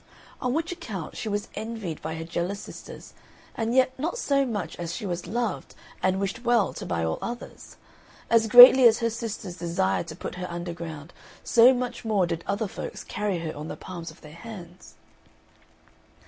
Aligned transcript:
On 0.41 0.51
which 0.55 0.71
account 0.71 1.15
she 1.15 1.29
was 1.29 1.47
envied 1.53 2.01
by 2.01 2.15
her 2.15 2.23
jealous 2.23 2.59
sisters 2.61 3.13
and 3.53 3.75
yet 3.75 3.93
not 3.99 4.17
so 4.17 4.47
much 4.47 4.75
as 4.77 4.95
she 4.95 5.05
was 5.05 5.27
loved 5.27 5.75
and 6.01 6.19
wished 6.19 6.43
well 6.43 6.73
to 6.73 6.87
by 6.87 7.03
all 7.05 7.19
others; 7.21 7.77
as 8.27 8.47
greatly 8.47 8.87
as 8.87 8.97
her 8.97 9.11
sisters 9.11 9.57
desired 9.57 10.07
to 10.07 10.15
put 10.15 10.33
her 10.41 10.49
underground, 10.49 11.13
so 11.43 11.71
much 11.71 12.03
more 12.03 12.25
did 12.25 12.43
other 12.47 12.67
folks 12.67 13.03
carry 13.03 13.37
her 13.41 13.55
on 13.55 13.67
the 13.67 13.77
palms 13.77 14.09
of 14.09 14.21
their 14.21 14.33
hands. 14.33 14.95